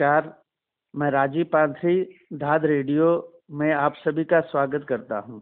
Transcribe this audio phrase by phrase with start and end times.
[0.00, 0.26] नमस्कार,
[0.94, 2.02] मैं राजीव पांथरी
[2.38, 3.06] धाद रेडियो
[3.50, 5.40] में आप सभी का स्वागत करता हूँ।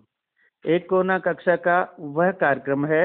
[0.65, 1.77] एक कोना कक्षा का
[2.17, 3.03] वह कार्यक्रम है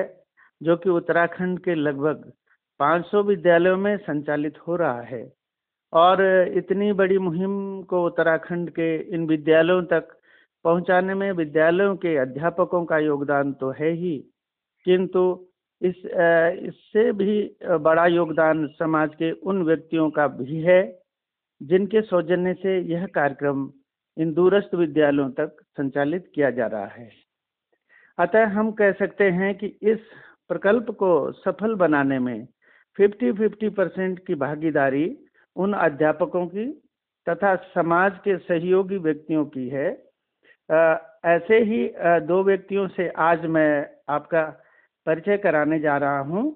[0.61, 2.23] जो कि उत्तराखंड के लगभग
[2.79, 5.23] 500 विद्यालयों में संचालित हो रहा है
[5.93, 6.23] और
[6.57, 7.59] इतनी बड़ी मुहिम
[7.89, 10.15] को उत्तराखंड के इन विद्यालयों तक
[10.65, 14.17] पहुँचाने में विद्यालयों के अध्यापकों का योगदान तो है ही,
[14.85, 15.27] किंतु
[15.81, 15.95] इस
[16.63, 17.37] इससे भी
[17.81, 20.81] बड़ा योगदान समाज के उन व्यक्तियों का भी है
[21.61, 23.71] जिनके सौजन्य से यह कार्यक्रम
[24.17, 27.09] इन दूरस्थ विद्यालयों तक संचालित किया जा रहा है।
[28.19, 29.99] अतः हम कह सकते हैं कि इस
[30.47, 32.47] प्रकल्प को सफल बनाने में
[32.99, 35.17] 50-50 परसेंट की भागीदारी
[35.55, 36.65] उन अध्यापकों की
[37.29, 40.03] तथा समाज के सहयोगी व्यक्तियों की है।
[40.71, 44.43] आ, ऐसे ही आ, दो व्यक्तियों से आज मैं आपका
[45.05, 46.51] परिचय कराने जा रहा हूँ।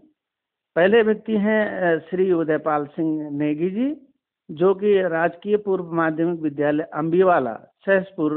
[0.75, 4.04] पहले व्यक्ति हैं श्री उदयपाल सिंह नेगी जी।
[4.49, 7.53] जो कि राजकीय पूर्व माध्यमिक विद्यालय अम्बीवाला,
[7.85, 8.33] सहसपुर,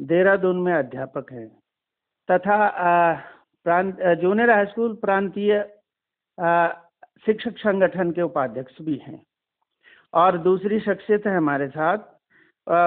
[0.00, 1.48] देहरादून में अध्यापक हैं।
[2.28, 2.56] तथा
[3.66, 5.60] प्रांत जूनियर हाई स्कूल प्रांतीय
[7.26, 9.22] शिक्षक संगठन के उपाध्यक्ष भी हैं।
[10.14, 11.98] और दूसरी शख्सियत है हमारे साथ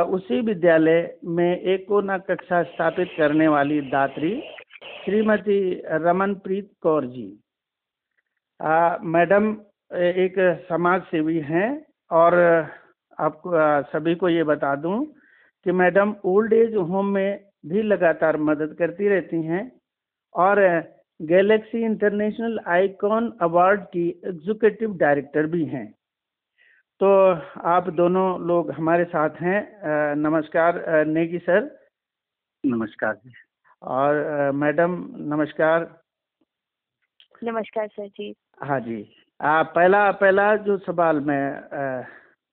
[0.10, 4.42] उसी विद्यालय में एक को न कक्षा स्थापित करने वाली दात्री,
[5.06, 7.28] श्रीमती रमनप्रीत कौर जी।
[9.10, 9.52] मैडम
[9.92, 11.70] एक समाज सेवी हैं
[12.14, 12.36] और
[13.18, 13.52] आपको
[13.92, 15.04] सभी को ये बता दूँ
[15.66, 19.64] कि मैडम ओल्ड एज होम में भी लगातार मदद करती रहती हैं
[20.36, 20.60] और
[21.20, 25.86] गैलेक्सी इंटरनेशनल आइकॉन अवार्ड की एग्जीक्यूटिव डायरेक्टर भी हैं।
[27.02, 27.08] तो
[27.68, 31.70] आप दोनों लोग हमारे साथ हैं। नमस्कार नेगी सर।
[32.64, 33.34] नमस्कार जी।
[33.82, 34.96] और मैडम
[35.34, 35.90] नमस्कार।
[37.44, 39.04] नमस्कार सर जी। हाँ जी।
[39.44, 42.02] पहला पहला जो सवाल मैं आ,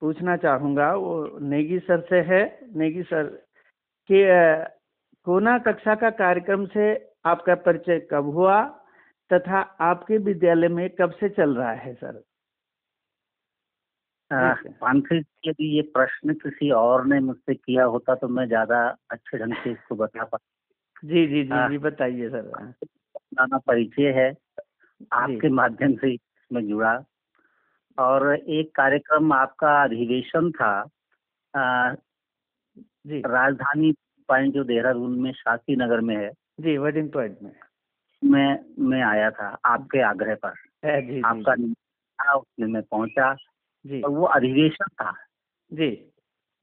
[0.02, 2.42] पूछना चाहूँगा वो नेगी सर से है।
[2.76, 3.24] नेगी सर
[4.10, 4.22] कि
[5.26, 6.86] कोना कक्षा का कार्यक्रम से
[7.26, 8.62] आपका परिचय कब हुआ
[9.30, 12.22] तथा आपके विद्यालय में कब से चल रहा है सर?
[15.46, 18.80] यदि ये प्रश्न किसी और ने मुझसे किया होता तो मैं ज़्यादा
[19.10, 22.74] अच्छे ढंग से इसको बता पाता। जी जी जी जी बताइए सर।
[23.34, 24.28] नाना परिचय है।
[25.12, 26.16] आपके माध्यम से
[26.50, 27.04] इसमें जुड़ा।
[27.98, 30.88] और एक कार्यक्रम आपका अधिवेशन था
[31.56, 31.94] आ,
[33.06, 33.92] जी। राजधानी
[34.28, 37.52] पॉइंट जो देहरादून में शास्त्री नगर में है। जी वेडिंग पॉइंट में।
[38.24, 41.74] मैं मैं आया था आपके आग्रह पर। है, जी, आपका जी,
[42.36, 43.34] उसमें मैं पहुँचा।
[43.86, 45.12] जी। और वो अधिवेशन था।
[45.72, 46.12] जी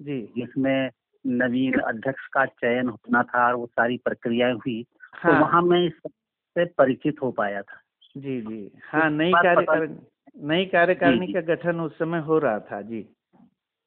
[0.01, 0.89] जी। जिसमें
[1.27, 5.87] नवीन अध्यक्ष का चयन होना था और वो सारी प्रक्रियाएँ हुई हाँ, तो वहाँ मैं
[5.87, 7.81] इससे परिचित हो पाया था।
[8.17, 9.95] जी जी। हाँ नई कार्यकारिणी
[10.47, 13.09] नई कार्यकारिणी का गठन उस समय हो रहा था जी।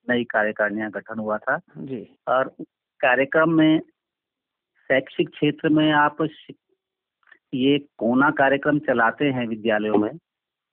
[0.08, 2.48] नई कार्यकारिणी का गठन हुआ था। जी। और
[3.00, 3.80] कार्यक्रम में
[4.88, 6.16] शैक्षिक क्षेत्र में आप
[7.54, 10.18] ये कोना कार्यक्रम चलाते हैं विद्यालयों में?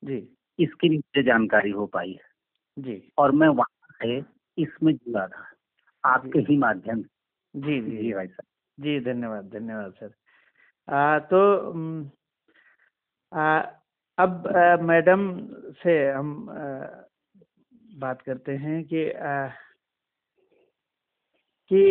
[0.03, 4.23] जी। इसकी भी मुझे जानकारी हो पाई है। जी। और मैं वहाँ से
[4.61, 5.45] इसमें जुड़ा था।
[6.03, 10.11] आपके ही माध्यम से। जी जी जी। भाई साहब। जी धन्यवाद धन्यवाद सर।
[10.93, 11.73] आ, तो
[13.31, 13.59] आ,
[14.17, 15.39] अब आ, मैडम
[15.83, 16.55] से हम आ,
[17.99, 19.47] बात करते हैं कि आ,
[21.71, 21.83] कि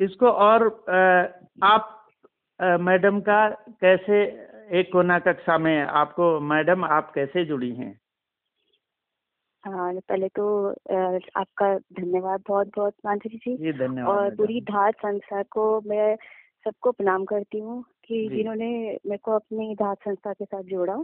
[0.00, 1.32] इसको और आ,
[1.66, 1.94] आप
[2.60, 3.48] मैडम का
[3.80, 4.22] कैसे
[4.78, 8.00] एक कोना कक्षा में आपको मैडम आप कैसे जुड़ी हैं?
[9.64, 10.70] हाँ पहले तो
[11.36, 16.16] आपका धन्यवाद बहुत बहुत माधुरी जी। धन्यवाद और पूरी धात संस्था को मैं
[16.64, 18.68] सबको प्रणाम करती हूँ। कि जिन्होंने
[19.06, 21.02] मेरे को अपनी धात संस्था के साथ जोड़ा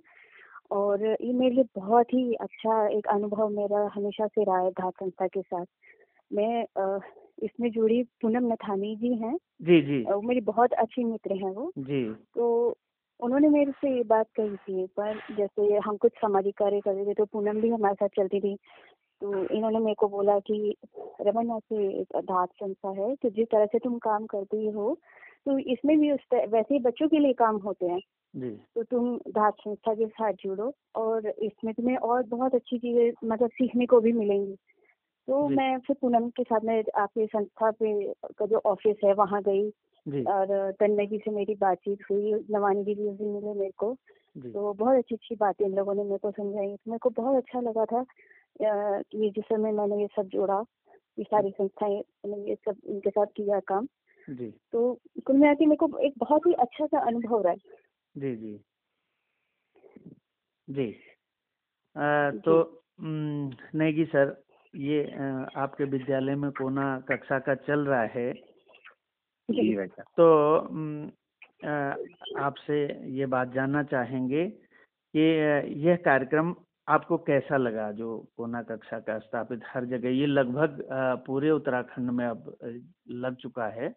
[0.71, 4.93] और ये मेरे लिए बहुत ही अच्छा एक अनुभव मेरा हमेशा से रहा है धात
[4.93, 5.67] संस्था के साथ।
[6.31, 6.65] मैं
[7.43, 11.71] इसमें जुड़ी पूनम नथानी जी हैं। जी जी। वो मेरी बहुत अच्छी मित्र हैं वो।
[11.79, 12.05] जी।
[12.35, 12.77] तो
[13.21, 17.05] उन्होंने मेरे से ये बात कही थी पर जैसे हम कुछ सामाजिक कार्य कर रहे
[17.05, 18.57] थे तो पूनम भी हमारे साथ चलती थी।
[19.23, 20.77] तो इन्होंने मेरे को बोला कि
[21.21, 24.99] रमन ऐसे एक धात संस्था है तो जिस तरह से तुम काम करती हो
[25.47, 28.01] तो इसमें भी उस वैसे ही बच्चों के लिए काम होते हैं।
[28.35, 33.29] जी। तो तुम धात संस्था के साथ जुड़ो और इसमें तुम्हें और बहुत अच्छी चीज़ें
[33.29, 34.55] मतलब सीखने को भी मिलेंगी।
[35.29, 37.93] तो मैं फिर पूनम के साथ में आपके संस्था पे
[38.39, 39.71] का जो ऑफ़िस है वहाँ गई
[40.27, 43.95] और तन्मय जी से मेरी बातचीत हुई नवानी जी भी मिले मेरे को।
[44.55, 47.61] तो बहुत अच्छी अच्छी बातें इन लोगों ने मेरे को समझाई। मेरे को बहुत अच्छा
[47.61, 48.05] लगा था
[48.63, 50.61] कि जिस समय मैंने ये सब जोड़ा
[51.19, 53.89] ये सारी संस्थाएँ मैंने ये सब इनके साथ किया काम।
[54.29, 54.83] जी। तो
[55.27, 57.59] कुल मिला के मेरे को एक बहुत ही अच्छा सा अनुभव रहा है।
[58.15, 58.59] जी जी।
[60.69, 60.87] जी।
[61.97, 64.37] अ, तो नहीं जी सर
[64.75, 65.03] ये
[65.57, 68.33] आपके विद्यालय में कोना कक्षा का चल रहा है?
[69.49, 70.27] जी। बेटा। तो
[72.39, 72.77] आपसे
[73.11, 74.47] ये बात जानना चाहेंगे
[75.15, 75.21] कि
[75.87, 76.55] यह कार्यक्रम
[76.89, 80.79] आपको कैसा लगा जो कोना कक्षा का स्थापित हर जगह ये लगभग
[81.27, 82.57] पूरे उत्तराखंड में अब
[83.11, 83.95] लग चुका है।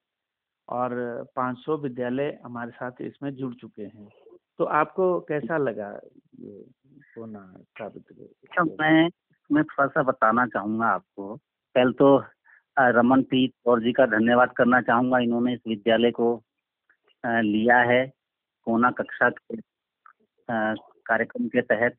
[0.69, 0.93] और
[1.35, 4.07] 500 विद्यालय हमारे साथ इसमें जुड़ चुके हैं।
[4.57, 5.89] तो आपको कैसा लगा
[6.39, 6.63] ये
[7.15, 9.09] कोना स्थापित अच्छा, मैं
[9.49, 11.35] मैं थोड़ा सा बताना चाहूँगा आपको।
[11.75, 12.17] पहले तो
[12.77, 16.33] रमनप्रीत कौर जी का धन्यवाद करना चाहूँगा। इन्होंने इस विद्यालय को
[17.25, 18.05] लिया है
[18.67, 19.57] कोना कक्षा के
[20.49, 21.95] कार्यक्रम के तहत।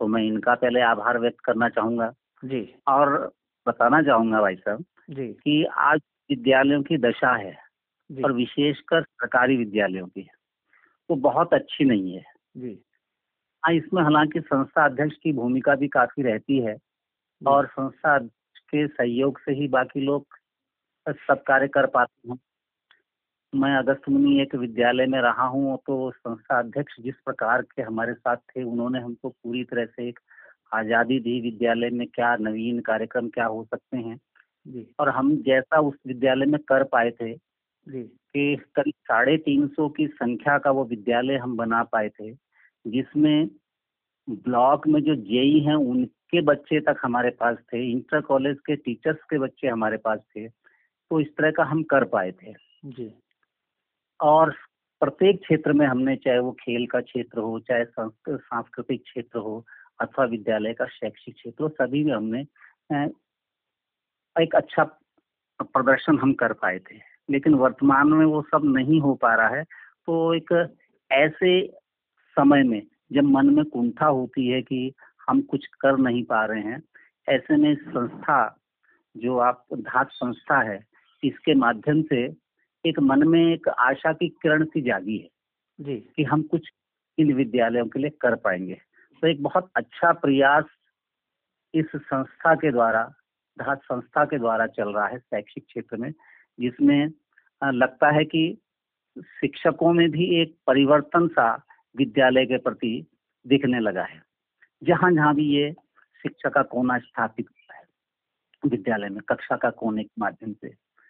[0.00, 2.12] तो मैं इनका पहले आभार व्यक्त करना चाहूँगा।
[2.44, 3.32] जी। और
[3.66, 7.61] बताना चाहूँगा भाई साहब जी। कि आज विद्यालयों की दशा है।
[8.24, 10.28] और विशेषकर सरकारी विद्यालयों की।
[11.10, 12.22] वो बहुत अच्छी नहीं है।
[12.56, 12.78] जी।
[13.62, 16.76] हाँ इसमें हालाँकि संस्था अध्यक्ष की भूमिका भी काफ़ी रहती है
[17.42, 20.38] और संस्था के सहयोग से ही बाकी लोग
[21.06, 22.38] सब कार्य कर पाते हैं।
[23.52, 28.14] मैं अगस्त मुनि एक विद्यालय में रहा हूँ तो संस्था अध्यक्ष जिस प्रकार के हमारे
[28.14, 30.18] साथ थे उन्होंने हमको पूरी तरह से एक
[30.72, 34.18] आज़ादी दी विद्यालय में क्या नवीन कार्यक्रम क्या हो सकते हैं।
[34.66, 37.32] जी। और हम जैसा उस विद्यालय में कर पाए थे
[37.88, 42.32] कि करीब साढ़े तीन सौ की संख्या का वो विद्यालय हम बना पाए थे
[42.84, 43.48] जिसमें
[44.28, 49.18] ब्लॉक में जो जेई हैं उनके बच्चे तक हमारे पास थे इंटर कॉलेज के टीचर्स
[49.30, 52.52] के बच्चे हमारे पास थे तो इस तरह का हम कर पाए थे।
[52.84, 53.12] जी।
[54.20, 54.54] और
[55.00, 59.64] प्रत्येक क्षेत्र में हमने चाहे वो खेल का क्षेत्र हो चाहे सांस्कृतिक क्षेत्र हो
[60.00, 62.40] अथवा विद्यालय का शैक्षिक क्षेत्र हो सभी में हमने
[64.36, 64.84] एक अच्छा
[65.60, 69.64] प्रदर्शन हम कर पाए थे। लेकिन वर्तमान में वो सब नहीं हो पा रहा है।
[70.06, 70.76] तो एक
[71.12, 71.68] ऐसे
[72.26, 72.82] समय में
[73.12, 74.92] जब मन में कुंठा होती है कि
[75.28, 76.82] हम कुछ कर नहीं पा रहे हैं
[77.28, 78.58] ऐसे में संस्था
[79.16, 80.86] जो आप धात संस्था है
[81.24, 82.36] इसके माध्यम से
[82.86, 85.28] एक मन में एक आशा की किरण सी जागी है
[85.80, 86.68] जी। कि हम कुछ
[87.18, 88.74] इन विद्यालयों के लिए कर पाएँगे।
[89.22, 90.64] तो एक बहुत अच्छा प्रयास
[91.74, 93.14] इस संस्था के द्वारा
[93.58, 96.12] धात संस्था के द्वारा चल रहा है शैक्षिक क्षेत्र में
[96.60, 97.10] जिसमें
[97.70, 98.58] लगता है कि
[99.20, 101.66] शिक्षकों में भी एक परिवर्तन सा
[101.96, 103.06] विद्यालय के प्रति
[103.46, 104.22] दिखने लगा है।
[104.82, 105.72] जहाँ जहाँ भी ये
[106.22, 107.84] शिक्षा का कोना स्थापित हुआ है
[108.66, 110.68] विद्यालय में कक्षा का कोने के माध्यम से।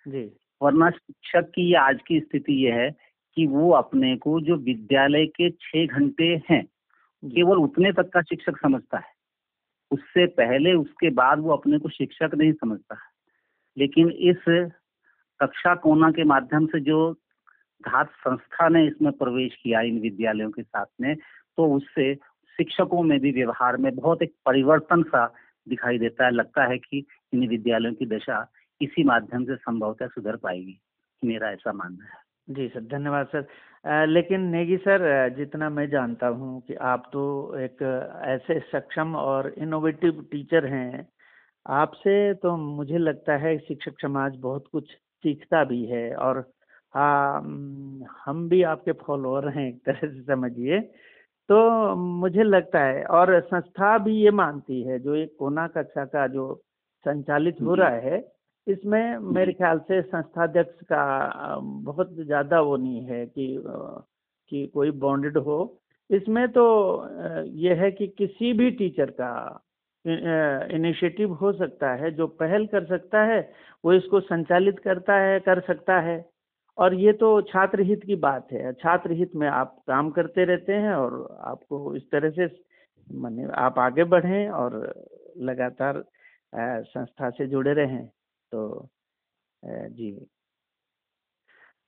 [0.08, 2.90] जी। वरना शिक्षक की आज की स्थिति यह है
[3.37, 6.64] कि वो अपने को जो विद्यालय के छह घंटे हैं
[7.25, 9.12] केवल उतने तक का शिक्षक समझता है।
[9.90, 12.96] उससे पहले उसके बाद वो अपने को शिक्षक नहीं समझता
[13.78, 14.70] लेकिन इस
[15.42, 16.98] कक्षा कोना के माध्यम से जो
[17.84, 21.14] घात संस्था ने इसमें प्रवेश किया इन विद्यालयों के साथ में
[21.56, 22.14] तो उससे
[22.56, 25.26] शिक्षकों में भी व्यवहार में बहुत एक परिवर्तन सा
[25.66, 27.04] दिखाई देता है। लगता है कि
[27.34, 28.46] इन विद्यालयों की दशा
[28.80, 30.78] इसी माध्यम से संभवतः सुधर पाएगी।
[31.22, 36.60] मेरा ऐसा मानना है। जी सर, धन्यवाद सर। लेकिन नेगी सर जितना मैं जानता हूँ
[36.60, 37.22] कि आप तो
[37.58, 37.82] एक
[38.24, 41.08] ऐसे सक्षम और इनोवेटिव टीचर हैं।
[41.66, 44.90] आपसे तो मुझे लगता है शिक्षक समाज बहुत कुछ
[45.25, 46.38] सीखता भी है और
[46.95, 47.41] हाँ
[48.25, 50.81] हम भी आपके फॉलोअर हैं एक तरह से समझिए।
[51.49, 56.26] तो मुझे लगता है और संस्था भी ये मानती है जो एक कोना कक्षा का
[56.26, 56.55] जो
[57.07, 58.19] संचालित हो रहा है
[58.67, 61.05] इसमें मेरे ख्याल से संस्थाध्यक्ष का
[61.85, 63.47] बहुत ज़्यादा वो नहीं है कि
[64.52, 65.59] कि कोई बॉन्डेड हो।
[66.11, 66.64] इसमें तो
[67.57, 69.33] ये है कि किसी भी टीचर का
[70.04, 73.40] इनिशिएटिव हो सकता है जो पहल कर सकता है
[73.85, 76.25] वो इसको संचालित करता है कर सकता है।
[76.78, 80.73] और ये तो छात्र हित की बात है। छात्र हित में आप काम करते रहते
[80.75, 81.14] हैं और
[81.47, 82.47] आपको इस तरह से
[83.09, 84.76] माने आप आगे बढ़ें और
[85.40, 86.02] लगातार
[86.52, 88.06] संस्था से जुड़े रहें।
[88.52, 88.88] तो
[89.62, 90.11] जी।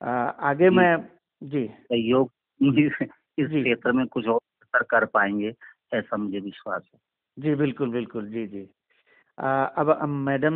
[0.03, 0.97] आगे मैं
[1.43, 2.31] जी। सहयोग
[2.61, 5.55] इस क्षेत्र में कुछ और कर पाएँगे
[5.95, 7.01] ऐसा मुझे विश्वास है।
[7.37, 8.61] जी, बिल्कुल बिल्कुल, जी जी।
[9.79, 10.55] अब हम मैडम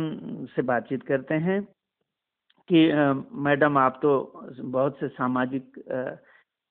[0.55, 1.61] से बातचीत करते हैं
[2.69, 2.85] कि
[3.39, 4.11] मैडम आप तो
[4.61, 5.71] बहुत से सामाजिक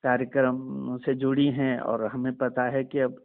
[0.04, 3.16] कार्यक्रम से जुड़ी हैं और हमें पता है कि अब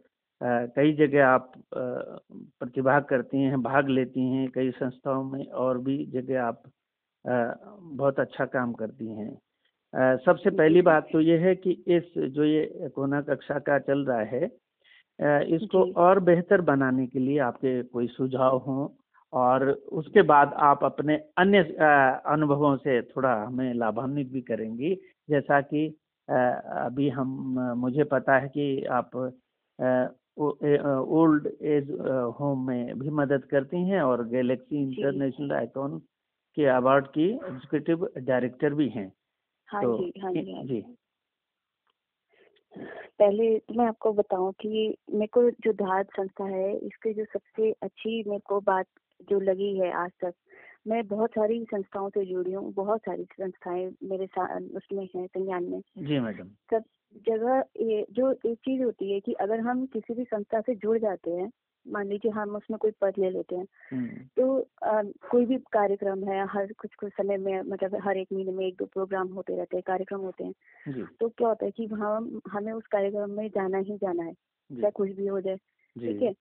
[0.76, 6.42] कई जगह आप प्रतिभाग करती हैं, भाग लेती हैं, कई संस्थाओं में और भी जगह
[6.42, 6.62] आप
[7.24, 12.88] बहुत अच्छा काम करती हैं। सबसे पहली बात तो ये है कि इस जो ये
[12.94, 14.46] कोना कक्षा का चल रहा है
[15.18, 18.88] इसको और बेहतर बनाने के लिए आपके कोई सुझाव हों
[19.32, 21.58] और उसके बाद आप अपने अन्य
[22.26, 24.94] अनुभवों से थोड़ा हमें लाभान्वित भी करेंगी।
[25.30, 25.86] जैसा कि
[26.28, 27.28] अभी हम
[27.78, 29.16] मुझे पता है कि आप
[30.38, 31.90] ओल्ड एज
[32.40, 35.98] होम में भी मदद करती हैं और गैलेक्सी इंटरनेशनल आइकॉन
[36.56, 39.12] के अवार्ड की एग्जीक्यूटिव डायरेक्टर भी हैं।
[39.68, 40.84] हाँ तो जी हाँ जी हाँ जी।
[42.78, 47.70] पहले तो मैं आपको बताऊँ कि मेरे को जो धार संस्था है इसके जो सबसे
[47.82, 48.86] अच्छी मेरे को बात
[49.30, 50.34] जो लगी है आज तक
[50.88, 55.64] मैं बहुत सारी संस्थाओं से जुड़ी हूँ बहुत सारी संस्थाएँ मेरे साथ उसमें हैं संज्ञान
[55.64, 56.84] में। जी मैडम। सब
[57.28, 60.98] जगह ये जो एक चीज़ होती है कि अगर हम किसी भी संस्था से जुड़
[60.98, 61.50] जाते हैं
[61.88, 66.24] मान लीजिए हम उसमें कोई पद ले लेते हैं। हम्म। तो आ, कोई भी कार्यक्रम
[66.24, 69.56] है हर कुछ कुछ समय में मतलब हर एक महीने में एक दो प्रोग्राम होते
[69.56, 70.54] रहते हैं कार्यक्रम होते हैं।
[71.20, 74.32] तो क्या होता है कि हम हमें उस कार्यक्रम में जाना ही जाना है
[74.80, 76.34] चाहे कुछ भी हो जाए ठीक है?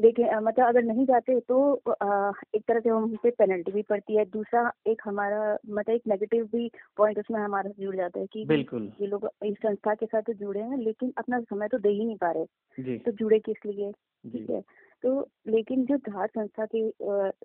[0.00, 4.16] देखिए मतलब अगर नहीं जाते तो आ, एक तरह से हम पे पेनल्टी भी पड़ती
[4.16, 8.44] है। दूसरा एक हमारा मतलब एक नेगेटिव भी पॉइंट उसमें हमारा जुड़ जाता है कि
[8.44, 11.88] बिल्कुल। ये लोग इस संस्था के साथ तो जुड़े हैं लेकिन अपना समय तो दे
[11.88, 13.92] ही नहीं पा रहे। तो जुड़े किस लिए?
[13.92, 14.62] ठीक है।
[15.06, 16.80] तो लेकिन जो धार संस्था की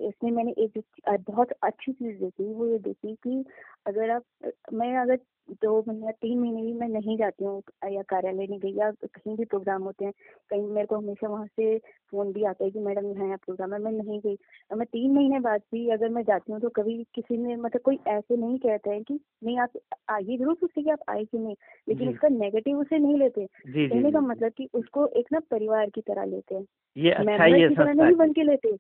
[0.08, 3.44] इसमें मैंने एक बहुत अच्छी चीज़ देखी वो ये देखी कि
[3.88, 5.20] अगर आप मैं अगर
[5.64, 9.36] दो महीने तीन महीने भी मैं नहीं जाती हूँ या कार्यालय नहीं गई या कहीं
[9.38, 10.14] भी प्रोग्राम होते हैं
[10.52, 11.78] कहीं मेरे को हमेशा वहाँ से
[12.12, 14.36] फ़ोन भी आता है कि मैडम यहाँ प्रोग्राम है मैं नहीं गई।
[14.72, 17.82] और मैं तीन महीने बाद भी अगर मैं जाती हूँ तो कभी किसी ने मतलब
[17.82, 21.38] कोई ऐसे नहीं कहता है कि नहीं आप आइए ज़रूर पूछते कि आप आए कि
[21.38, 21.56] नहीं
[21.88, 26.02] लेकिन उसका नेगेटिव उसे नहीं लेते। कहने का मतलब कि उसको एक ना परिवार की
[26.02, 26.66] तरह लेते हैं।
[26.98, 28.78] ये अच्छा नहीं बन के लेते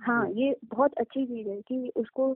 [0.00, 2.30] हाँ। ये बहुत अच्छी चीज़ है कि उसको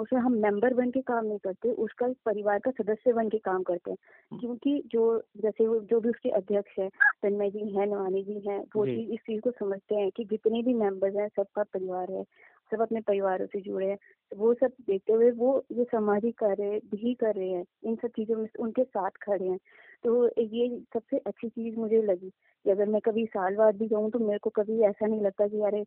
[0.00, 3.62] उसमें हम मेंबर बन के काम नहीं करते उसका परिवार का सदस्य बन के काम
[3.62, 3.96] करते हैं।
[4.32, 6.88] हम्म। क्योंकि जो जैसे वो जो भी उसके अध्यक्ष है
[7.22, 10.62] तन्मय जी हैं नवानी जी हैं वो चीज़ इस चीज़ को समझते हैं कि जितने
[10.62, 12.24] भी मेंबर्स हैं सबका परिवार है।
[12.72, 13.98] सब अपने परिवारों से जुड़े हैं
[14.32, 18.36] वो सब देखते हुए वो ये सामाजिक कार्य भी कर रहे हैं इन सब चीज़ों
[18.36, 19.58] में उनके साथ खड़े हैं।
[20.04, 22.30] तो ये सबसे अच्छी चीज़ मुझे लगी
[22.64, 25.46] कि अगर मैं कभी साल बाद भी जाऊँ तो मेरे को कभी ऐसा नहीं लगता
[25.48, 25.84] कि अरे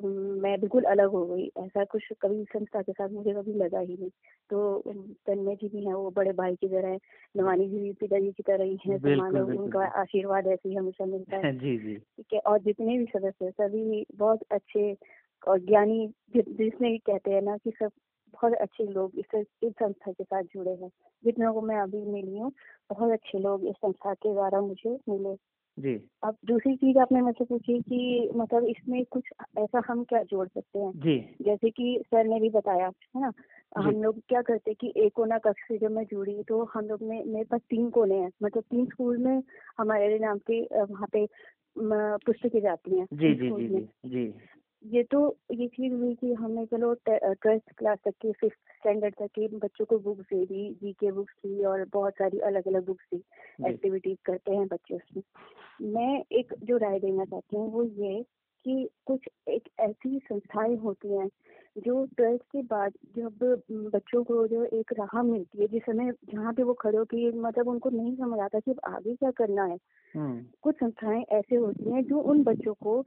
[0.00, 3.96] मैं बिल्कुल अलग हो गई ऐसा कुछ कभी संस्था के साथ मुझे कभी लगा ही
[3.96, 4.10] नहीं।
[4.50, 4.82] तो
[5.26, 6.98] तन्मय जी भी हैं वो बड़े भाई की तरह है
[7.34, 11.36] नवानी जी भी पिताजी की तरह ही है समान उनका आशीर्वाद ऐसे ही हमेशा मिलता
[11.38, 14.92] है। जी जी। ठीक है और जितने भी सदस्य सभी बहुत अच्छे
[15.48, 16.06] और ज्ञानी
[16.36, 17.90] जिसने भी कहते हैं ना कि सब
[18.34, 20.88] बहुत अच्छे लोग इस इस संस्था के साथ जुड़े हैं।
[21.24, 22.52] जितने को मैं अभी मिली हूँ
[22.90, 25.34] बहुत अच्छे लोग इस संस्था के द्वारा मुझे मिले।
[25.78, 30.46] जी। अब दूसरी चीज़ आपने मुझसे पूछी कि मतलब इसमें कुछ ऐसा हम क्या जोड़
[30.48, 30.92] सकते हैं?
[30.92, 33.32] जी। जैसे कि सर ने भी बताया है ना?
[33.76, 37.02] हम लोग क्या करते कि एक कोना कक्ष से जब मैं जुड़ी तो हम लोग
[37.02, 39.42] में मेरे पास तीन कोने हैं। मतलब तीन स्कूल में
[39.78, 41.26] हमारे नाम के वहाँ पे
[41.78, 44.32] पुस्तकें जाती हैं जी जी जी जी जी।
[44.86, 49.26] ये तो ये चीज़ हुई कि हमने चलो ट्वेल्थ क्लास तक की फिफ्थ स्टैंडर्ड तक
[49.26, 52.86] के बच्चों को बुक्स दे दी जी के बुक्स दी और बहुत सारी अलग अलग
[52.86, 53.22] बुक्स दी
[53.68, 55.22] एक्टिविटीज़ करते हैं बच्चे उसमें।
[55.92, 58.22] मैं एक जो राय देना चाहती हूँ वो ये
[58.64, 61.28] कि कुछ एक ऐसी संस्थाएँ होती हैं
[61.76, 63.38] जो ट्वेल्थ के बाद जब
[63.94, 67.30] बच्चों को जो एक राह मिलती है जिस समय जहाँ पे वो खड़े हो कि
[67.36, 69.78] मतलब उनको नहीं समझ आता कि आगे क्या करना है।
[70.62, 73.02] कुछ संस्थाएँ ऐसे होती हैं जो उन बच्चों को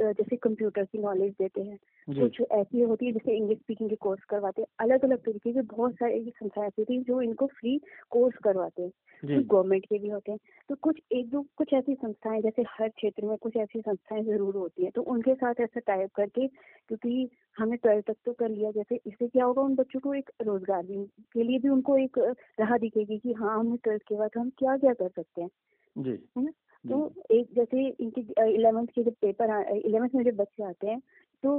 [0.00, 4.24] जैसे कंप्यूटर की नॉलेज देते हैं। कुछ ऐसी होती है जैसे इंग्लिश स्पीकिंग के कोर्स
[4.24, 7.78] करवाते हैं। अलग अलग तरीके के बहुत सारे संस्थाएँ ऐसी होती है जो इनको फ्री
[8.10, 8.90] कोर्स करवाते हैं।
[9.28, 10.38] कुछ गवर्नमेंट के भी होते हैं।
[10.70, 14.56] तो कुछ एक दो कुछ ऐसी संस्थाएँ जैसे हर क्षेत्र में कुछ ऐसी संस्थाएँ ज़रूर
[14.56, 18.70] होती हैं। तो उनके साथ ऐसा टाइप करके क्योंकि हमें ट्वेल्थ तक तो कर लिया।
[18.72, 22.18] जैसे इससे क्या होगा उन बच्चों को एक रोज़गार भी के लिए भी उनको एक
[22.60, 25.50] राह दिखेगी कि हाँ हमने ट्वेल्थ के बाद हम क्या क्या कर सकते हैं।
[25.96, 26.50] जी। है ना?
[26.84, 26.98] तो
[27.30, 31.00] एक जैसे इनके इलेवेंथ के जब पेपर इलेवेंथ में जब बच्चे आते हैं
[31.42, 31.50] तो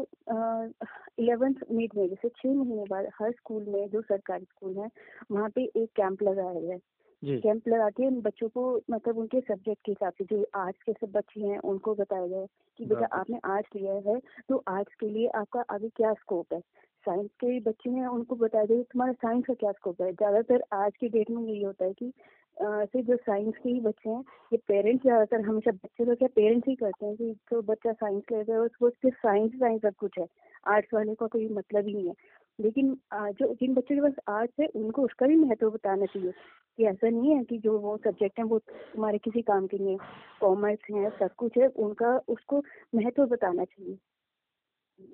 [1.20, 4.90] इलेवेंथ मिड में जैसे छह महीने बाद हर स्कूल में जो सरकारी स्कूल है
[5.32, 6.80] वहाँ पे एक कैंप लगाया गया है।
[7.24, 11.12] कैंप लगा के बच्चों को मतलब उनके सब्जेक्ट के हिसाब से जो आर्ट्स के सब
[11.12, 12.46] बच्चे हैं उनको बताया गया
[12.80, 16.60] कि बेटा आपने आर्ट्स लिया है तो आर्ट्स के लिए आपका आगे क्या स्कोप है?
[17.06, 20.12] साइंस के बच्चे हैं उनको बताया जाए तुम्हारा साइंस का क्या स्कोप है?
[20.14, 22.12] ज़्यादातर आज के डेट में यही होता है कि
[22.58, 24.20] से जो साइंस के ही बच्चे हैं
[24.54, 28.24] ये पेरेंट्स ज़्यादातर हमेशा बच्चे तो क्या पेरेंट्स ही करते हैं कि जो बच्चा साइंस
[28.32, 30.26] ले रहा है उसको सिर्फ़ साइंस साइंस सब कुछ है।
[30.68, 32.14] आर्ट्स वाले का कोई मतलब ही नहीं है।
[32.62, 36.32] लेकिन जो जिन बच्चों के पास आर्ट्स है उनको उसका भी महत्व बताना चाहिए
[36.78, 39.92] कि ऐसा नहीं है कि जो वो सब्जेक्ट है वो तुम्हारे किसी काम के लिए
[39.92, 39.98] है
[40.42, 42.64] कॉमर्स है सब कुछ है उनका उसको
[42.96, 43.98] महत्व बताना चाहिए।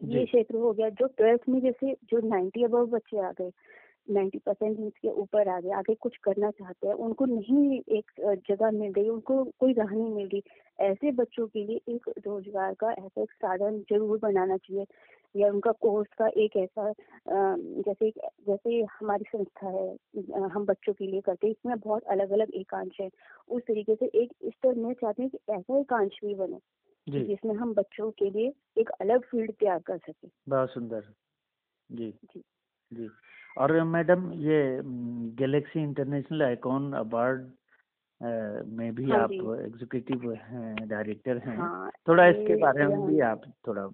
[0.05, 3.51] ये क्षेत्र हो गया जो ट्वेल्थ में जैसे जो नाइन्टी अबव बच्चे आ गए
[4.07, 8.11] नाइन्टी परसेंट के ऊपर आ गए आगे कुछ करना चाहते हैं उनको नहीं एक
[8.49, 10.41] जगह मिल रही उनको कोई राह नहीं मिल रही।
[10.79, 14.85] ऐसे बच्चों के लिए एक रोज़गार का ऐसा एक साधन ज़रूर बनाना चाहिए
[15.35, 16.91] या उनका कोर्स का एक ऐसा
[17.87, 18.09] जैसे
[18.47, 22.97] जैसे हमारी संस्था है हम बच्चों के लिए करते हैं इसमें बहुत अलग अलग एकांश
[23.01, 23.09] है।
[23.49, 26.59] उस तरीके से एक इस तरह मैं चाहती हूँ कि ऐसा एकांश भी बने
[27.07, 31.13] जिसमें हम बच्चों के लिए एक अलग फ़ील्ड तैयार कर सके। बहुत सुंदर
[31.89, 32.43] जी। जी।
[32.91, 33.09] जी।
[33.57, 34.59] और मैडम ये
[35.37, 37.49] गैलेक्सी इंटरनेशनल आइकॉन अवार्ड
[38.69, 43.41] में भी हाँ आप एग्जीक्यूटिव हैं डायरेक्टर हैं। हाँ, थोड़ा इसके बारे में भी आप
[43.67, 43.87] थोड़ा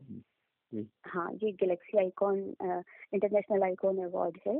[0.71, 2.39] जी। हाँ ये galaxy icon
[3.13, 4.59] international icon award है।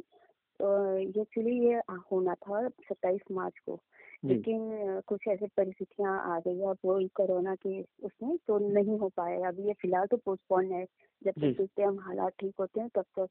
[0.60, 1.82] तो एक्चुअली ये
[2.12, 3.80] होना था सत्ताईस मार्च को।
[4.26, 9.48] लेकिन कुछ ऐसे परिस्थितियाँ आ गई अब वो कोरोना के उसमें तो नहीं हो पाया।
[9.48, 10.86] अभी ये फ़िलहाल तो पोस्टपोन है।
[11.22, 13.28] जब तक देखते हम हालात ठीक होते हैं तब तक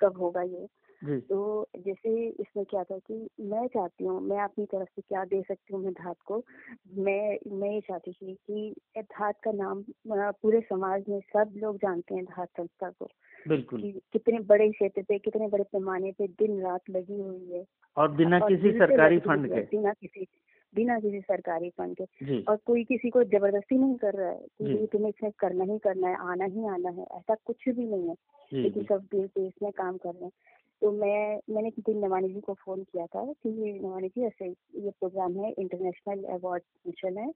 [0.00, 0.66] कब होगा ये।
[1.04, 5.42] तो जैसे इसमें क्या था कि मैं चाहती हूँ मैं अपनी तरफ़ से क्या दे
[5.42, 6.42] सकती हूँ मैं धात को?
[6.98, 12.14] मैं मैं ये चाहती थी कि धात का नाम पूरे समाज में सब लोग जानते
[12.14, 13.08] हैं धात संस्था को।
[13.48, 17.64] बिल्कुल। कि कितने बड़े क्षेत्र पे कितने बड़े पैमाने पे दिन रात लगी हुई है।
[17.96, 20.26] और बिना किसी सरकारी फंड के। बिना किसी
[20.74, 24.86] बिना किसी सरकारी फंड के। और कोई किसी को ज़बरदस्ती नहीं कर रहा है कि
[24.92, 28.14] तुम्हें इसमें करना ही करना है आना ही आना है ऐसा कुछ भी नहीं है।
[28.52, 30.32] लेकिन सब दिल से इसमें काम कर रहे हैं।
[30.82, 33.50] तो मैं मैंने किसी नवानी जी को फ़ोन किया था कि
[33.82, 37.30] नवानी जी ऐसे ये प्रोग्राम है इंटरनेशनल अवार्ड फ़ंक्शन है।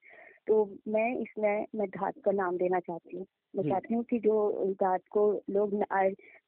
[0.49, 4.35] तो मैं इसमें मैं धात का नाम देना चाहती हूँ। मैं चाहती हूँ कि जो
[4.80, 5.75] धात को लोग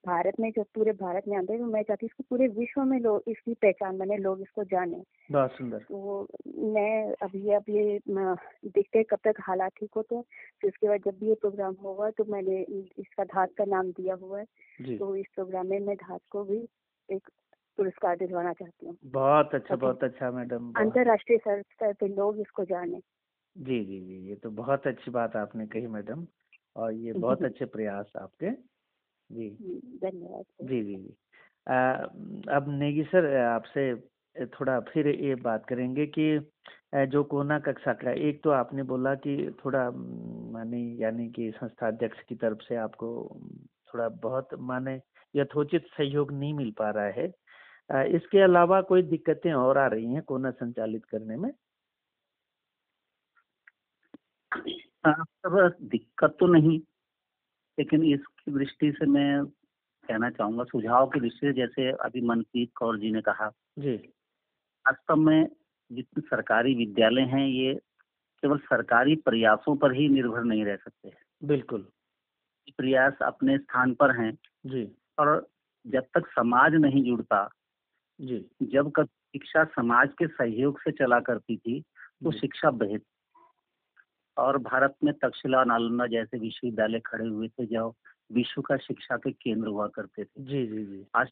[0.07, 2.83] भारत में जब पूरे भारत में आते हैं तो मैं चाहती हूँ इसको पूरे विश्व
[2.83, 6.27] में लोग इसकी पहचान बने लोग इसको जाने। बहुत सुंदर। तो
[6.73, 10.23] मैं अभी अब ये देखते कब तक हालात ठीक होते हैं।
[10.61, 12.61] फिर उसके बाद जब भी ये प्रोग्राम होगा तो मैंने
[12.99, 16.67] इसका धात का नाम दिया हुआ है। तो इस प्रोग्राम में मैं धात को भी
[17.09, 17.29] एक
[17.79, 23.01] पुरस्कार दिलवाना चाहती हूँ। बहुत अच्छा बहुत अच्छा मैडम अंतर्राष्ट्रीय स्तर पे लोग इसको जाने।
[23.57, 26.27] जी जी जी ये तो बहुत अच्छी बात आपने कही मैडम
[26.77, 28.51] और ये बहुत अच्छे प्रयास आपके।
[29.31, 31.15] जी। हम्म, धन्यवाद जी जी जी।
[31.67, 31.93] आ,
[32.57, 33.95] अब नेगी सर आपसे
[34.47, 36.51] थोड़ा फिर ये बात करेंगे कि
[36.95, 39.91] जो कोना कक्षा का एक तो आपने बोला कि थोड़ा
[40.53, 43.41] माने यानी कि संस्था अध्यक्ष की तरफ़ से आपको
[43.95, 44.99] थोड़ा बहुत माने
[45.35, 47.27] यथोचित सहयोग नहीं मिल पा रहा है।
[48.17, 51.51] इसके अलावा कोई दिक्कतें और आ रही हैं कोना संचालित करने में?
[55.07, 56.79] सर दिक्कत तो नहीं
[57.79, 59.45] लेकिन इसकी दृष्टि से मैं
[60.09, 63.95] कहना चाहूँगा सुझाव की दृष्टि से जैसे अभी मनप्रीत कौर जी ने कहा जी।
[64.87, 65.49] वास्तव में
[65.91, 67.75] जितने सरकारी विद्यालय हैं ये
[68.43, 71.87] केवल सरकारी प्रयासों पर ही निर्भर नहीं रह सकते बिल्कुल।
[72.79, 74.33] प्रयास अपने स्थान पर हैं।
[74.67, 74.85] जी।
[75.19, 75.47] और
[75.87, 77.49] जब तक समाज नहीं जुड़ता
[78.21, 81.81] जी। जब शिक्षा समाज के सहयोग से चला करती थी
[82.25, 83.11] तो शिक्षा बेहतर
[84.37, 87.89] और भारत में तक्षशिला नालंदा जैसे विश्वविद्यालय खड़े हुए थे जो
[88.33, 91.31] विश्व का शिक्षा के केंद्र हुआ करते थे। जी जी जी। आज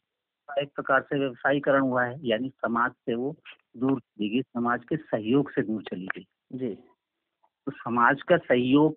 [0.49, 3.35] एक प्रकार से व्यवसायीकरण हुआ है यानी समाज से वो
[3.77, 8.93] दूर चली गई समाज के सहयोग से दूर चली गई। जी। तो समाज का सहयोग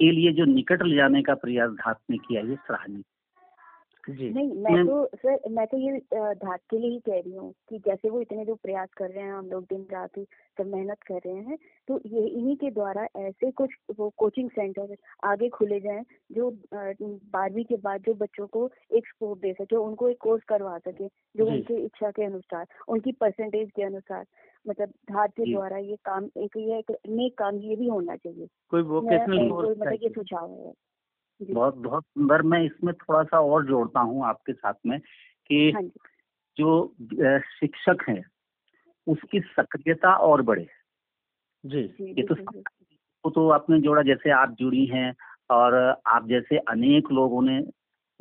[0.00, 3.02] के लिए जो निकट ले जाने का प्रयास धात ने किया ये सराहनीय
[4.08, 5.98] जी। नहीं मैं तो सर मैं तो ये
[6.34, 9.24] धात के लिए ही कह रही हूँ कि जैसे वो इतने जो प्रयास कर रहे
[9.24, 10.24] हैं हम लोग दिन रात ही
[10.58, 14.96] सब मेहनत कर रहे हैं तो ये इन्हीं के द्वारा ऐसे कुछ वो कोचिंग सेंटर
[15.24, 20.08] आगे खुले जाएँ जो बारहवीं के बाद जो बच्चों को एक स्कोप दे सके उनको
[20.08, 24.26] एक कोर्स करवा सके जो उनकी इच्छा के अनुसार उनकी परसेंटेज के अनुसार
[24.68, 28.46] मतलब धार के द्वारा ये काम एक ये एक नेक काम ये भी होना चाहिए।
[28.70, 30.72] कोई वोकेशनल कोर्स मतलब ये सुझाव है।
[31.42, 34.98] बहुत बहुत सुंदर। मैं इसमें थोड़ा सा और जोड़ता हूँ आपके साथ में
[35.46, 35.82] कि हाँ
[36.56, 36.94] जो।
[37.60, 38.22] शिक्षक हैं
[39.06, 40.66] उसकी सक्रियता और बढ़े।
[41.66, 42.34] जी। ये तो
[43.24, 45.14] वो तो आपने जोड़ा जैसे आप जुड़ी हैं
[45.50, 45.74] और
[46.06, 47.62] आप जैसे अनेक लोगों ने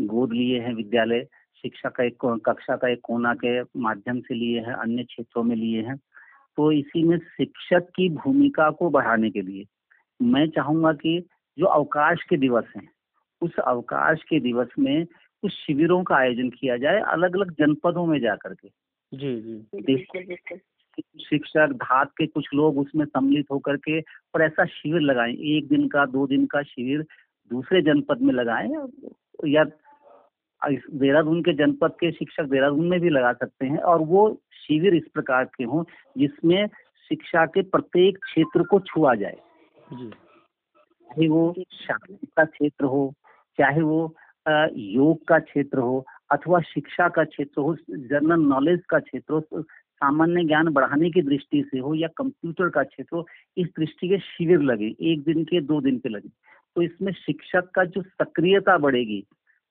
[0.02, 1.28] गोद लिए हैं विद्यालय
[1.62, 5.56] शिक्षा का एक कक्षा का एक कोना के माध्यम से लिए हैं अन्य क्षेत्रों में
[5.56, 5.98] लिए हैं
[6.58, 9.66] तो इसी में शिक्षक की भूमिका को बढ़ाने के लिए
[10.22, 12.90] मैं चाहूँगा कि जो अवकाश के दिवस हैं
[13.42, 18.20] उस अवकाश के दिवस में कुछ शिविरों का आयोजन किया जाए अलग अलग जनपदों में
[18.20, 18.68] जा करके
[19.14, 20.06] जी जी।
[21.24, 25.88] शिक्षक धात के कुछ लोग उसमें सम्मिलित होकर के और ऐसा शिविर लगाएँ। एक दिन
[25.88, 27.06] का दो दिन का शिविर
[27.52, 28.70] दूसरे जनपद में लगाएँ
[29.48, 29.64] या
[30.64, 35.04] देहरादून के जनपद के शिक्षक देहरादून में भी लगा सकते हैं और वो शिविर इस
[35.14, 35.84] प्रकार के हों
[36.18, 36.68] जिसमें
[37.10, 39.38] शिक्षा के प्रत्येक क्षेत्र को छुआ जाए।
[39.94, 43.14] चाहे वो शांति का क्षेत्र हो
[43.58, 44.16] चाहे वो
[44.76, 50.44] योग का क्षेत्र हो अथवा शिक्षा का क्षेत्र हो, जनरल नॉलेज का क्षेत्र हो सामान्य
[50.44, 54.60] ज्ञान बढ़ाने की दृष्टि से हो या कंप्यूटर का क्षेत्र हो, इस दृष्टि के शिविर
[54.60, 56.30] लगे, एक दिन के, दो दिन के लगे।
[56.76, 59.24] तो इसमें शिक्षक का जो सक्रियता बढ़ेगी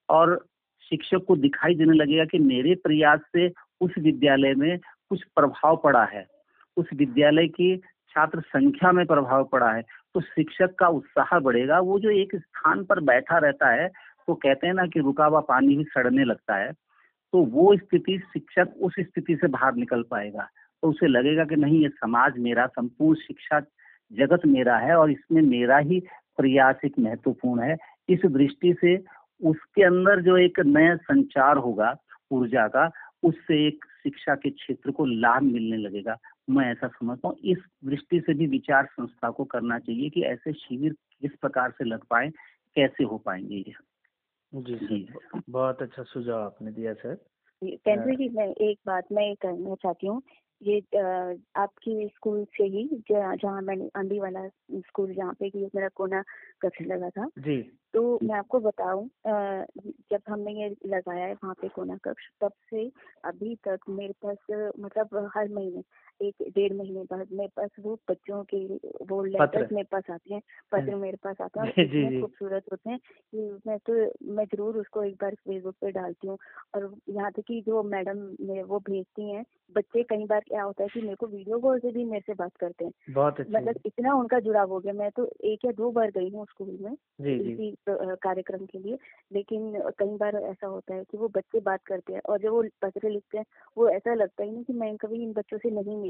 [0.09, 0.47] और
[0.91, 6.05] शिक्षक को दिखाई देने लगेगा कि मेरे प्रयास से उस विद्यालय में कुछ प्रभाव पड़ा
[6.05, 6.27] है।
[6.77, 7.77] उस विद्यालय की
[8.11, 9.83] छात्र संख्या में प्रभाव पड़ा है।
[10.15, 13.89] तो शिक्षक का उत्साह बढ़ेगा। वो जो एक स्थान पर बैठा रहता है
[14.29, 16.73] तो कहते हैं ना कि रुका हुआ पानी भी सड़ने लगता है।
[17.33, 20.49] तो वो स्थिति शिक्षक उस स्थिति से बाहर निकल पाएगा।
[20.83, 23.61] तो उसे लगेगा कि नहीं, ये समाज मेरा, संपूर्ण शिक्षा
[24.11, 26.01] जगत मेरा है और इसमें मेरा ही
[26.39, 27.77] प्रयास एक महत्वपूर्ण है।
[28.09, 28.97] इस दृष्टि से
[29.41, 31.95] उसके अंदर जो एक नया संचार होगा,
[32.31, 32.91] ऊर्जा का,
[33.23, 36.17] उससे एक शिक्षा के क्षेत्र को लाभ मिलने लगेगा।
[36.51, 40.53] मैं ऐसा समझता हूँ इस दृष्टि से भी विचार संस्था को करना चाहिए कि ऐसे
[40.53, 42.29] शिविर किस प्रकार से लग पाए
[42.77, 43.75] कैसे हो पाएँगे ये।
[44.55, 45.15] जी जी।
[45.51, 47.15] बहुत अच्छा सुझाव आपने दिया सर।
[47.65, 50.23] पेंड्री जी मैं एक बात मैं करना चाहती हूँ
[50.63, 50.79] ये
[51.57, 56.23] आपके स्कूल से ही जहाँ मैंने अंडी वाला स्कूल जहाँ पे मेरा कोना
[56.61, 59.11] कक्ष लगा था जी। तो मैं आपको बताऊँ
[60.13, 62.93] जब हमने ये लगाया है वहाँ पे कोना कक्ष तब से
[63.25, 65.83] अभी तक मेरे पास मतलब हर महीने
[66.21, 68.59] एक डेढ़ महीने बाद मेरे पास वो बच्चों के
[69.07, 70.41] वो लेटर्स मेरे पास आते हैं
[70.73, 73.95] पत्र मेरे पास आते हैं इतने खूबसूरत होते हैं कि मैं तो
[74.35, 76.39] मैं ज़रूर उसको एक बार फेसबुक पे डालती हूँ
[76.75, 78.19] और यहाँ तक कि जो मैडम
[78.65, 79.45] वो भेजती हैं
[79.77, 82.35] बच्चे कई बार क्या होता है कि मेरे को वीडियो कॉल से भी मेरे से
[82.35, 85.91] बात करते हैं। बहुत मतलब इतना उनका जुड़ाव हो गया मैं तो एक या दो
[85.93, 86.93] बार गई हूँ स्कूल में
[87.41, 88.97] इसी कार्यक्रम के लिए
[89.33, 92.63] लेकिन कई बार ऐसा होता है कि वो बच्चे बात करते हैं और जब वो
[92.83, 93.45] पत्र लिखते हैं
[93.77, 96.10] वो ऐसा लगता ही नहीं कि मैं कभी इन बच्चों से नहीं मिली।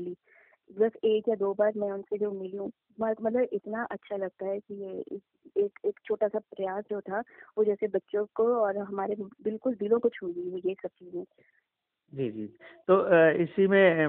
[0.79, 4.61] बस एक या दो बार मैं उनसे जो मिली हूँ मतलब इतना अच्छा लगता है
[4.61, 5.05] कि ये
[5.65, 7.21] एक एक छोटा सा प्रयास जो था
[7.59, 11.25] वो जैसे बच्चों को और हमारे बिल्कुल दिलों को छू गई ये सब चीज़ें।
[12.13, 12.47] जी जी।
[12.89, 14.09] तो इसी में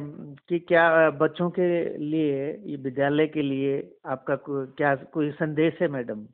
[0.50, 6.28] कि क्या बच्चों के लिए विद्यालय के लिए आपका को, क्या कोई संदेश है मैडम?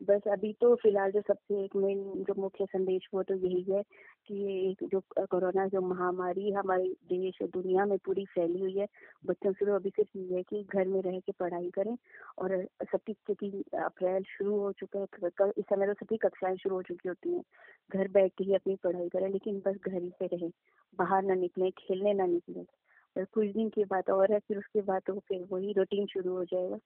[0.00, 3.82] बस अभी तो फ़िलहाल जो सबसे एक मेन जो मुख्य संदेश वो तो यही है
[4.28, 8.86] कि जो कोरोना जो महामारी हमारे देश और दुनिया में पूरी फैली हुई है।
[9.26, 11.96] बच्चों से तो अभी सिर्फ़ ये है कि घर में रह के पढ़ाई करें
[12.38, 12.56] और
[12.92, 13.50] सबकी क्योंकि
[13.84, 17.34] अप्रैल शुरू हो चुका है कल इस समय तो सभी कक्षाएँ शुरू हो चुकी होती
[17.34, 17.42] हैं।
[17.90, 20.50] घर बैठ के ही अपनी पढ़ाई करें, लेकिन बस घर ही पे रहें,
[20.98, 22.64] बाहर ना निकले, खेलने ना निकले।
[23.24, 26.44] कुछ दिन की बात और है, फिर उसके बाद तो फिर वही रूटीन शुरू हो
[26.44, 26.78] जाएगा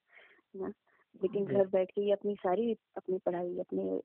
[0.57, 0.73] ना?
[1.15, 4.01] लेकिन घर बैठ के ही अपनी सारी अपनी पढ़ाई अपने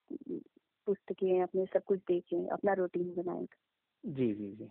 [0.87, 3.45] पुस्तकें अपने सब कुछ देखें अपना रूटीन बनाए।
[4.03, 4.69] जी जी जी।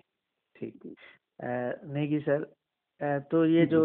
[0.56, 0.94] ठीक।
[1.92, 2.44] नेगी सर
[3.30, 3.80] तो ये जो।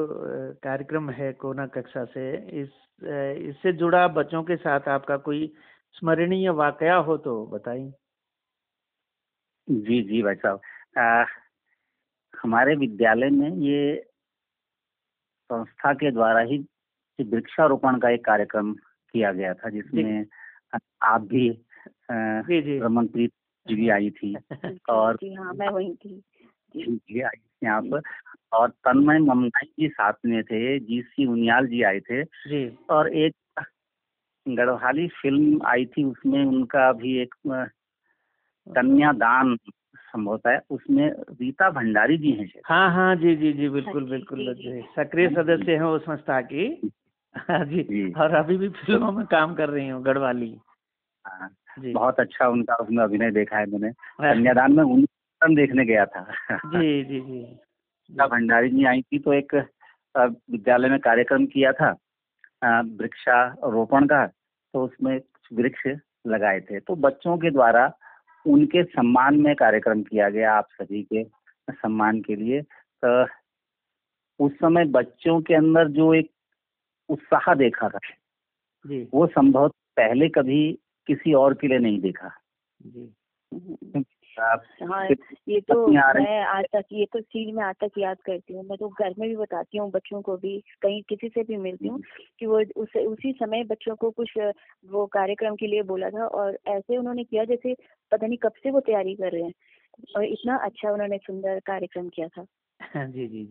[0.64, 2.26] कार्यक्रम है कोना कक्षा से
[2.62, 2.70] इस
[3.02, 5.48] इससे जुड़ा बच्चों के साथ आपका कोई
[5.96, 7.92] स्मरणीय वाकया हो तो बताइए।
[9.68, 10.62] जी जी भाई साहब।
[12.34, 13.96] हमारे विद्यालय में ये
[15.50, 16.58] संस्था के द्वारा ही
[17.24, 18.74] वृक्षारोपण का एक कार्यक्रम
[19.14, 20.26] किया गया था जिसमें
[21.04, 21.66] आप भी
[22.12, 23.32] रमनप्रीत
[23.68, 24.36] जी भी आई थी
[24.90, 26.22] और जी हाँ मैं वही थी।
[26.76, 28.02] जी। आई यहाँ पर
[28.54, 33.14] और तन्मय ममनाई जी साथ में थे जी सी उनियाल जी आए थे जी। और
[33.14, 33.36] एक
[34.48, 37.36] गढ़वाली फ़िल्म आई थी उसमें उनका भी एक
[38.68, 39.58] कन्यादान
[39.96, 44.54] संभवता है उसमें रीता भंडारी जी हैं हाँ हाँ जी जी जी बिल्कुल बिल्कुल
[44.96, 46.92] सक्रिय सदस्य हैं उस संस्था की।
[47.50, 50.56] हाँ जी, और अभी भी फ़िल्मों में काम कर रही हूँ गढ़वाली।
[51.26, 56.06] हाँ, जी। बहुत अच्छा उनका उसमें अभिनय देखा है मैंने। कन्यादान में उन देखने गया
[56.06, 56.22] था।
[56.66, 57.42] जी जी जी।
[58.10, 59.54] भंडारी जी आई थी तो एक
[60.16, 61.90] विद्यालय में कार्यक्रम किया था
[62.64, 65.88] वृक्षारोपण का तो उसमें कुछ वृक्ष
[66.28, 67.92] लगाए थे। तो बच्चों के द्वारा
[68.46, 71.24] उनके सम्मान में कार्यक्रम किया गया आप सभी के
[71.72, 72.62] सम्मान के लिए।
[73.06, 73.24] तो
[74.40, 76.32] उस समय बच्चों के अंदर जो एक
[77.10, 78.00] उत्साह देखा था।
[78.86, 82.32] जी। वो संभव पहले कभी किसी और के लिए नहीं देखा।
[82.86, 83.14] जी।
[84.84, 85.08] हाँ
[85.48, 88.78] ये तो मैं आज तक ये तो चीज़ मैं आज तक याद करती हूँ। मैं
[88.78, 92.02] तो घर में भी बताती हूँ बच्चों को भी कहीं किसी से भी मिलती हूँ
[92.40, 94.30] कि वो उस उसी समय बच्चों को कुछ
[94.86, 97.76] वो कार्यक्रम के लिए बोला था और ऐसे उन्होंने किया जैसे
[98.12, 99.54] पता नहीं कब से वो तैयारी कर रहे हैं
[100.16, 102.46] और इतना अच्छा उन्होंने सुंदर कार्यक्रम किया था।
[102.96, 103.48] जी। जी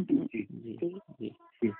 [0.00, 1.72] जी। जी। जी।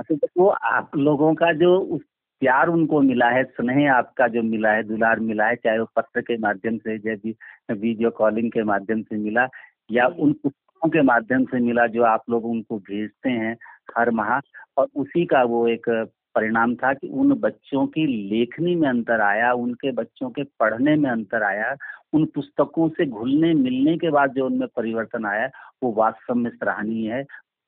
[0.00, 2.00] जी तो वो आप लोगों का जो उस
[2.42, 6.20] प्यार उनको मिला है स्नेह आपका जो मिला है दुलार मिला है चाहे वो पत्र
[6.20, 7.34] के माध्यम से जैसे
[7.74, 9.46] वीडियो कॉलिंग के माध्यम से मिला
[9.90, 13.56] या उन पुस्तकों के माध्यम से मिला जो आप लोग उनको भेजते हैं
[13.98, 14.38] हर माह
[14.76, 15.88] और उसी का वो एक
[16.34, 21.10] परिणाम था कि उन बच्चों की लेखनी में अंतर आया उनके बच्चों के पढ़ने में
[21.10, 21.74] अंतर आया
[22.12, 25.48] उन पुस्तकों से घुलने मिलने के बाद जो उनमें परिवर्तन आया
[25.82, 27.24] वो वास्तव में सराहनीय है।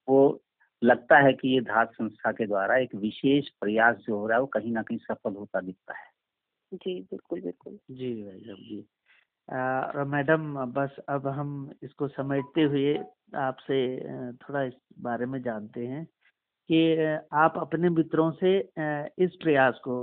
[0.09, 0.41] वो
[0.83, 4.41] लगता है कि ये धात संस्था के द्वारा एक विशेष प्रयास जो हो रहा है
[4.41, 6.11] वो कहीं ना कहीं सफल होता दिखता है।
[6.73, 8.85] जी बिल्कुल बिल्कुल। जी भाई साहब जी।
[9.49, 12.95] और मैडम बस अब हम इसको समेटते हुए
[13.37, 13.79] आपसे
[14.33, 16.05] थोड़ा इस बारे में जानते हैं
[16.71, 16.81] कि
[17.37, 18.59] आप अपने मित्रों से
[19.25, 19.97] इस प्रयास को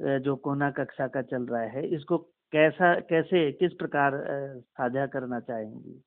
[0.00, 2.18] जो कोना कक्षा का चल रहा है इसको
[2.52, 4.12] कैसा कैसे किस प्रकार
[4.60, 6.02] साझा करना चाहेंगी?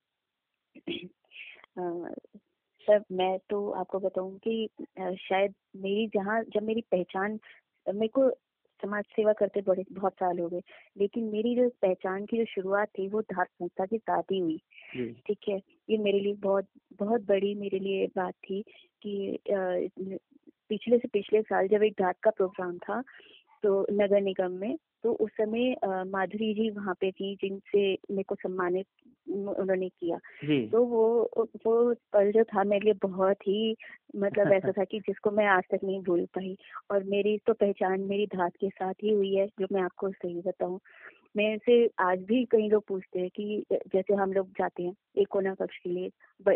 [2.81, 7.39] सर मैं तो आपको बताऊँ कि शायद मेरी जहाँ जब मेरी पहचान
[7.93, 8.29] मेरे को
[8.81, 10.61] समाज सेवा करते बड़े बहुत साल हो गए
[10.97, 14.57] लेकिन मेरी जो पहचान की जो शुरुआत थी वो धार संस्था के साथ ही हुई।
[15.27, 15.61] ठीक है?
[15.89, 16.65] ये मेरे लिए बहुत
[16.99, 18.63] बहुत बड़ी मेरे लिए बात थी
[19.01, 19.39] कि
[20.69, 23.01] पिछले से पिछले साल जब एक धात का प्रोग्राम था
[23.63, 28.35] तो नगर निगम में तो उस समय माधुरी जी वहाँ पे थी जिनसे मेरे को
[28.35, 28.85] सम्मानित
[29.29, 30.17] उन्होंने किया।
[30.71, 31.29] तो वो
[31.65, 33.75] वो पल जो था मेरे लिए बहुत ही
[34.15, 36.55] मतलब ऐसा था कि जिसको मैं आज तक नहीं भूल पाई।
[36.91, 40.41] और मेरी तो पहचान मेरी धात के साथ ही हुई है जो मैं आपको सही
[40.41, 40.79] बताऊँ।
[41.35, 43.63] मेरे से आज भी कई लोग पूछते हैं कि
[43.95, 46.09] जैसे हम लोग जाते हैं एक कोना कक्ष के लिए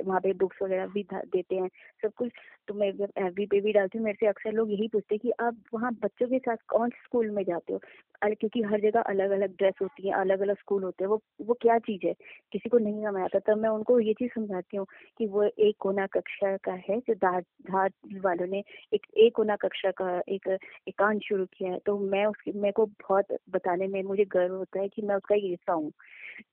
[0.03, 1.67] वहाँ पे बुक्स वगैरह भी देते हैं,
[2.03, 2.31] सब कुछ
[2.67, 5.31] तो मैं एफ़ पे भी डालती हूँ, मेरे से अक्सर लोग यही पूछते हैं कि
[5.45, 7.79] आप वहाँ बच्चों के साथ कौन स्कूल में जाते हो?
[8.25, 11.53] क्योंकि हर जगह अलग अलग ड्रेस होती है अलग अलग स्कूल होते हैं, वो वो
[11.61, 12.13] क्या चीज़ है?
[12.53, 14.85] किसी को नहीं समझ आता, तब मैं उनको ये चीज़ समझाती हूँ
[15.19, 17.89] कि वो एक कोना कक्षा का है, जो धार धार
[18.25, 20.47] वालों ने एक एक कोना कक्षा का एक
[20.87, 24.79] एकांत शुरू किया है तो मैं उसकी, मेरे को बहुत बताने में मुझे गर्व होता
[24.81, 25.91] है कि मैं उसका हिस्सा हूँ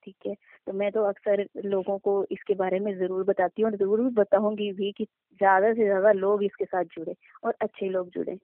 [0.05, 0.35] ठीक है?
[0.66, 4.73] तो मैं तो अक्सर लोगों को इसके बारे में ज़रूर बताती हूँ और ज़रूर बताऊँगी
[4.75, 8.38] भी कि ज़्यादा से ज़्यादा लोग इसके साथ जुड़े और अच्छे लोग जुड़े।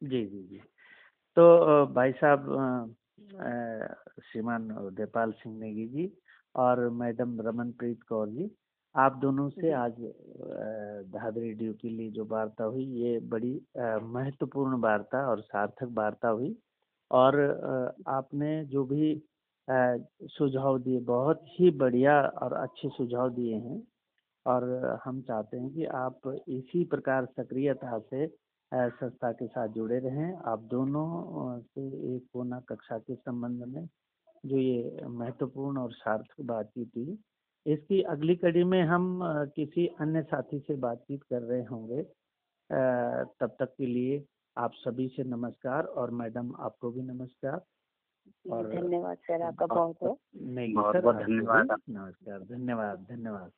[0.00, 0.60] जी जी जी।
[1.36, 2.96] तो भाई साहब
[4.22, 6.10] श्रीमान उदयपाल सिंह नेगी जी
[6.54, 8.50] और मैडम रमनप्रीत कौर जी
[8.94, 9.94] आप दोनों से आज
[11.12, 16.50] धाद रेडियो के लिए जो वार्ता हुई ये बड़ी महत्वपूर्ण वार्ता और सार्थक वार्ता हुई।
[17.10, 17.40] और
[18.08, 19.22] आपने जो भी
[19.68, 23.82] सुझाव दिए, बहुत ही बढ़िया और अच्छे सुझाव दिए हैं।
[24.46, 24.64] और
[25.04, 28.26] हम चाहते हैं कि आप इसी प्रकार सक्रियता से
[28.72, 33.86] संस्था के साथ जुड़े रहें। आप दोनों से एक कोना कक्षा के संबंध में
[34.44, 37.18] जो ये महत्वपूर्ण और सार्थक बातचीत थी
[37.66, 39.20] इसकी अगली कड़ी में हम
[39.56, 42.02] किसी अन्य साथी से बातचीत कर रहे होंगे
[43.40, 44.18] तब तक के लिए
[44.58, 47.60] आप सभी से नमस्कार और मैडम आपको भी नमस्कार।
[48.50, 53.52] और धन्यवाद सर आपका बहुत बहुत। नहीं सर धन्यवाद। नमस्कार धन्यवाद धन्यवाद।